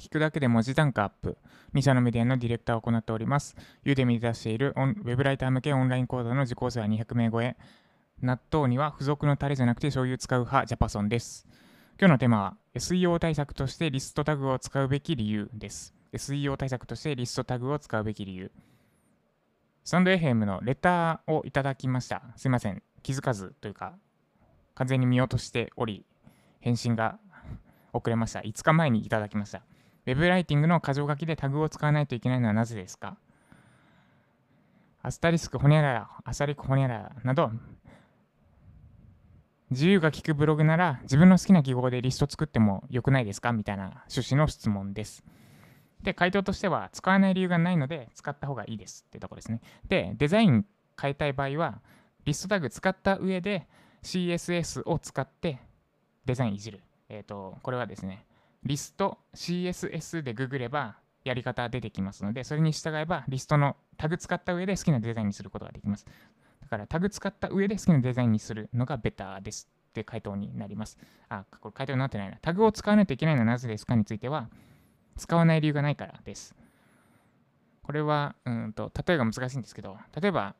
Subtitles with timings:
[0.00, 1.36] 聞くだけで文字単価アップ。
[1.74, 3.54] 2社のメディアのディレクターを行っております。
[3.84, 7.56] ユーデミで出しているウェブライター向けオンライン講座の受講生は200名超え。
[8.22, 11.46] 納豆には付属のタレじゃなくて醤油使う派、ジャパソンです。
[11.98, 15.94] 今日のテーマは SEO 対策としてリストタグを使うべき理由です。
[16.14, 18.50] SEO 対策としてリストタグを使うべき理由。
[19.84, 22.22] スタンド FM のレターをいただきました。
[22.36, 22.82] すいません。
[23.02, 23.98] 気づかずというか、
[24.74, 26.06] 完全に見落としており、
[26.60, 27.18] 返信が
[27.92, 28.40] 遅れました。
[28.40, 29.62] 5日前にいただきました。
[30.10, 33.16] ウェブライティングの箇条書きでタグを使わないといけないのはなぜですか？
[35.02, 37.52] アスタリスクホニャララ、アサリクホニャララなど、
[39.70, 43.52] 自由が利くブログなら自分の好きな記号でリスト作ってもよくないですか？
[43.52, 45.22] みたいな趣旨の質問です。
[46.02, 49.60] で、回答としては使わない理由がないので使った方がいいですってとこですね。
[49.88, 50.66] で、デザイン
[51.00, 51.80] 変えたい場合は、
[52.24, 53.68] リストタグ使った上で
[54.02, 55.60] CSS を使って
[56.24, 56.80] デザインいじる。
[57.08, 58.24] えっ、と、これはですね、
[58.64, 66.06] リスト CSS でググればやり方出てきますので、それに従えばリストのタグ使った上で好きなデザインにすることができます。
[66.62, 70.98] だからタグ使った上で好きなデザインにするのがベターですって回答になります。
[71.28, 72.38] あ、これ回答になってないな。
[72.40, 74.48] タグを使わないといけないのはなぜですかについては、
[75.16, 76.54] 使わない理由がないからです。
[77.82, 80.54] これは、うんと、例えが難しいんですけど、例えば、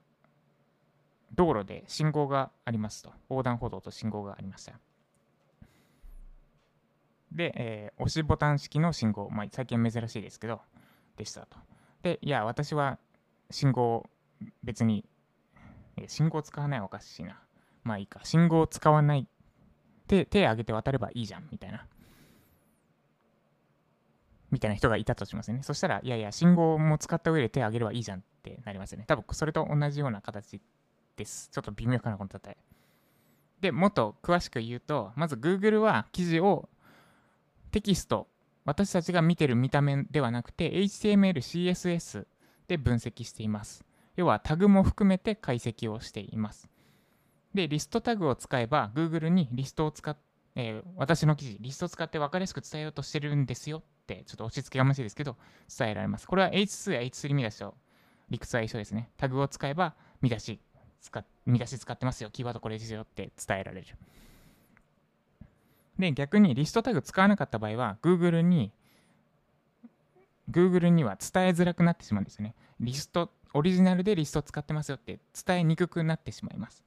[1.32, 3.12] 道路で信号がありますと。
[3.30, 4.72] 横断歩道と信号がありました。
[7.32, 10.60] で、えー押しボタン式の信号、まあ、最近珍しいですけど、
[11.16, 11.58] でしたと。
[12.02, 12.98] で、いや、私は
[13.50, 14.08] 信号
[14.62, 15.04] 別に、
[15.96, 17.40] えー信号使わないおかしいな。
[17.84, 18.20] まあいいか。
[18.24, 19.26] 信号使わない。
[20.06, 21.86] 手、手挙げて渡ればいいじゃん、みたいな。
[24.50, 25.62] みたいな人がいたとしますね。
[25.62, 29.04] そしたら、いやいや、信号も使った上で手挙げればいいじゃんってなりますよね。
[29.06, 30.60] 多分それと同じような形
[31.16, 31.50] です。
[31.50, 32.56] ちょっと微妙かな、この例え。
[33.60, 36.68] で、もっと詳しく言うと、まず Google は記事を
[37.70, 38.28] テキスト、
[38.64, 42.26] 私たちが見てる見た目ではなくて HTML、CSS
[42.68, 43.84] で分析しています。
[44.16, 46.68] 要はタグも含めて解析をしています。
[47.54, 50.16] で、リストタグを使えば Google にリストを使っ
[50.56, 55.36] えー私の記事、リストを使って分かりやすく伝えようとしてるんですよって、ちょっと押し付けがましいですけど、
[55.76, 56.26] 伝えられます。
[56.26, 57.74] これは H2 や H3 見出しと
[58.30, 59.10] 理屈は一緒ですね。
[59.16, 60.60] タグを使えば見出し
[61.00, 63.86] 使、見出し使ってますよ、キーワードこれですよって伝えられる。
[66.00, 68.72] で、逆にリストタグ使わなかった場合は、Google に、
[70.50, 72.54] Google には伝えづらくなってしまうんですよね。
[72.80, 76.84] リスト、オリジナルでリスト使ってますよって伝えにくくなってしまいます。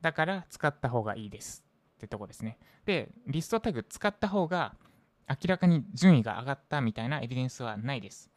[0.00, 1.64] だから使った方がいいです
[1.96, 2.58] ってとこですね。
[2.84, 4.74] で、リストタグ使った方が
[5.28, 8.30] 明らかに順位が上がったみたいなエビデンスはないです。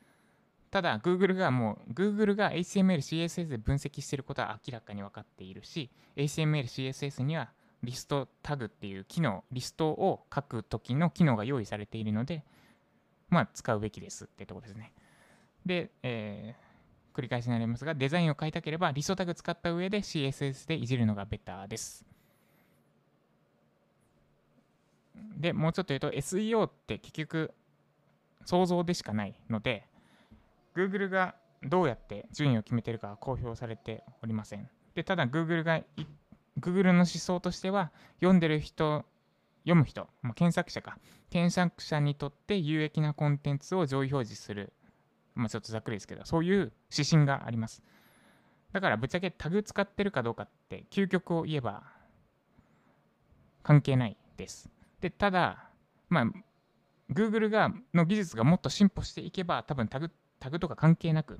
[0.69, 7.49] ただ、Google がもう、Google が HTML、CSS で分析していることは明らかに分かっているし、HTML、CSS には
[7.83, 12.43] リストタグっていう機能、リストを書くときの機能が用意されているので、
[13.29, 14.93] まあ、使うべきですってとこですね。
[15.65, 16.67] で、えー
[17.17, 22.05] 繰り返しになりますが、デザインを変えたければ、リストタグ使った上で CSS でいじるのがベターです。
[25.35, 27.51] で、もうちょっと言うと、SEO って結局、
[28.45, 29.87] 想像でしかないので、
[30.75, 31.33] Google が
[31.63, 34.69] どうやって順位を決めてるかは公表されておりません。
[34.93, 35.85] で、ただ Google がい、
[36.59, 39.05] Google の思想としては、読んでる人、
[39.63, 40.97] 読む人、まあ、検索者か、
[41.29, 44.73] 検索者にとって有益なコンテンツを上位表示する、
[45.35, 47.83] まあ、ちょっとざっくりですけど、そういう指針があります。
[48.71, 51.83] だから、ぶっちゃけタグ使ってるかどうかって、究極を言えば、
[53.63, 54.69] 関係ないです。
[55.01, 55.69] で、ただ、
[56.09, 56.25] まあ、
[57.11, 61.39] Google がの技術がもっと進歩していけば、多分タグタグとか関係なく、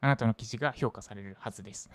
[0.00, 1.90] あなたの記事が評価されるはずです。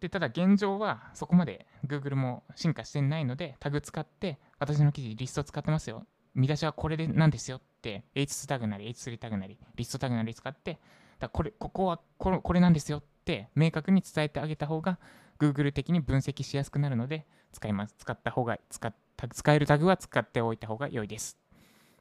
[0.00, 6.06] で、ただ現状はそこまで Google も進化してないので、タグ使って、私の記事リスト使ってますよ。
[6.34, 10.78] 見出しはこれでなんですよって、H2 タグなり H3 タグなり、リストタグなり使って、
[11.18, 14.98] だこれ、ここはこれこれなんですよって明確に伝えてあげた方が、
[15.38, 17.94] Google 的に分析しやすくなるので、使います。
[17.98, 18.92] 使った方が、使
[19.32, 21.38] 使えるタグは使っておいた方が良いです。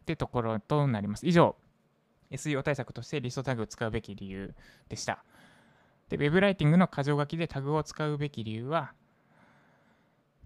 [0.01, 1.25] ってところとなります。
[1.25, 1.55] 以上、
[2.31, 4.53] SEO 対策としてリストタグを使うべき理由
[4.89, 5.23] でした。
[6.09, 8.93] で、Web ライティングの箇条書きでタグを使うべき理由は、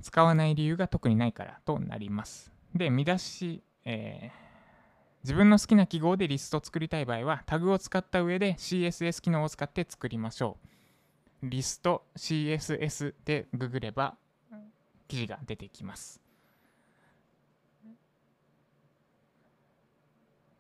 [0.02, 2.52] 使わない理由が特にないからとなります。
[2.74, 4.52] で、見出し、えー
[5.24, 10.58] 自分の好きな記号でリストを作りたい場合は、タグを使った上で CSS 機能を使って作りましょ
[11.44, 11.50] う。
[11.50, 14.16] リスト CSS でググれば
[15.08, 16.22] 記事が出てきます。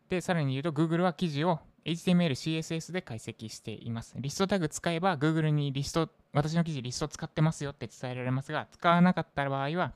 [0.09, 4.16] で、さらに言うと Google は記事を HTML、CSS で解析しています。
[4.19, 9.94] リストタグ使えば Google にリスト、私の記事リスト使ってますよって伝えられますが、使わなかった場合は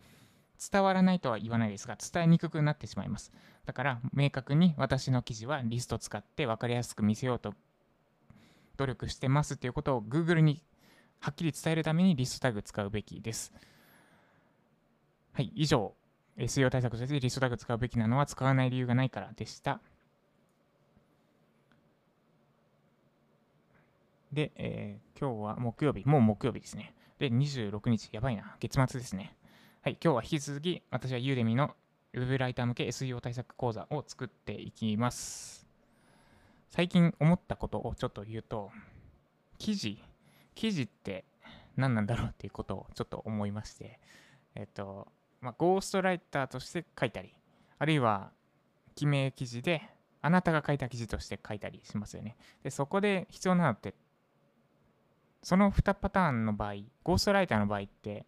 [0.71, 3.31] 伝わらないとは言わないですが、伝えにくくなってしまいます。
[3.65, 7.53] だから、明確に私の記事はリスト使って分かりやすく見せようと
[8.77, 10.63] 努力してますっていうことを Google に
[11.19, 13.53] はっきり伝えるためにリストタグ使うべきです。
[15.33, 15.93] はい、以上、
[16.37, 19.81] SEO 対策としてリストタグ使うべきなのは使わない理由がないからでした。
[24.35, 26.93] で、えー、今日は木曜日、もう木曜日ですね。
[27.19, 29.33] で、26日、やばいな、月末ですね。
[29.81, 31.73] はい、今日は引き続き、私はユーデミの
[32.13, 35.65] Web ライター向け SEO 対策講座を作っていきます。
[36.69, 38.71] 最近思ったことをちょっと言うと、
[39.57, 40.03] 記事、
[40.53, 41.23] 記事って
[41.77, 44.01] 何なんだろうっていうことをちょっと思いまして、
[44.55, 45.07] えっと、
[45.39, 47.33] まあ、ゴーストライターとして書いたり、
[47.79, 48.31] あるいは、
[48.95, 49.81] 記名記事で、
[50.21, 52.35] あなたが書いた記事として書いたりしますよね。
[52.63, 53.93] で、そこで必要なのって
[55.45, 58.25] その2パターンの場合、ゴーストライターの場合って、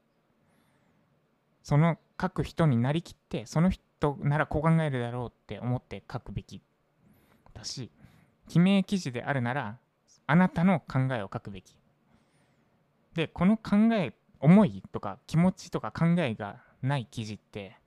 [1.64, 6.62] その書く人になりきって、その人ならこう考えるだろうって思って書くべき
[7.56, 7.90] だし、
[8.48, 9.80] 記名記事であるなら、
[10.28, 11.75] あなたの考えを書くべき。
[13.16, 17.78] で、この考え、思いとか気持ちとか考えがない記事って、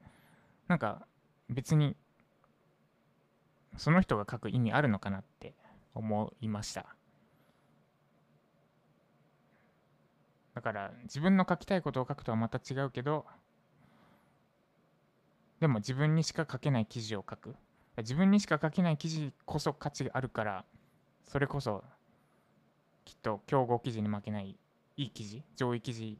[0.67, 1.07] なんか
[1.49, 1.95] 別に
[3.77, 5.55] その人が書く意味あるのかなって
[5.95, 6.97] 思いました。
[10.61, 13.25] だから自分の書きたいことを書くとはまた違うけど
[15.59, 17.55] でも自分にしか書けない記事を書く。
[17.97, 20.65] 自分にしか書けない記事こそ価値があるから
[21.25, 21.83] それこそ
[23.05, 24.57] きっと競合記事に負けない
[24.97, 26.19] いい記事上位記事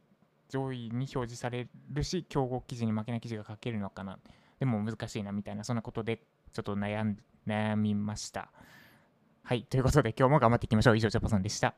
[0.49, 4.17] 上位に表示されるし競合記事に負けない記事が書けるのかな。
[4.59, 6.17] でも難しいなみたいなそんなことで
[6.51, 7.17] ちょっと悩ん
[7.47, 8.51] 悩みました。
[9.43, 10.97] はいということで今日も頑張っていきましょう。
[10.97, 11.75] 以上ジャパさんでした。